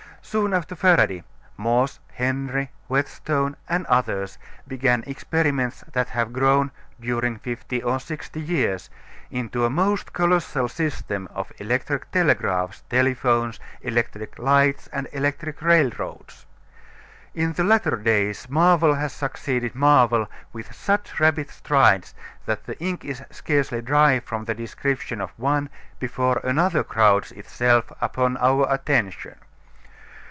Soon 0.23 0.53
after 0.53 0.75
Faraday, 0.77 1.23
Morse, 1.57 1.99
Henry, 2.13 2.69
Wheatstone, 2.87 3.57
and 3.67 3.85
others 3.87 4.37
began 4.65 5.03
experiments 5.05 5.83
that 5.91 6.07
have 6.09 6.31
grown, 6.31 6.71
during 7.01 7.37
fifty 7.37 7.83
or 7.83 7.99
sixty 7.99 8.39
years, 8.39 8.89
into 9.29 9.65
a 9.65 9.69
most 9.69 10.13
colossal 10.13 10.69
system 10.69 11.27
of 11.33 11.51
electric 11.57 12.09
telegraphs, 12.11 12.83
telephones, 12.89 13.59
electric 13.81 14.39
lights 14.39 14.87
and 14.93 15.09
electric 15.11 15.61
railroads. 15.61 16.45
In 17.35 17.51
the 17.51 17.65
latter 17.65 17.97
days 17.97 18.47
marvel 18.49 18.93
has 18.93 19.11
succeeded 19.11 19.75
marvel 19.75 20.29
with 20.53 20.73
such 20.73 21.19
rapid 21.19 21.49
strides 21.49 22.15
that 22.45 22.63
the 22.67 22.79
ink 22.79 23.03
is 23.03 23.21
scarcely 23.31 23.81
dry 23.81 24.21
from 24.21 24.45
the 24.45 24.55
description 24.55 25.19
of 25.19 25.31
one 25.35 25.69
before 25.99 26.39
another 26.45 26.85
crowds 26.85 27.33
itself 27.33 27.91
upon 27.99 28.37
our 28.37 28.65
attention. 28.73 29.35